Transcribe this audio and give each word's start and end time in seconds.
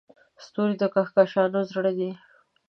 ستوري 0.45 0.75
د 0.79 0.83
کهکشانونو 0.93 1.61
زړه 1.71 1.91
دي. 1.97 2.09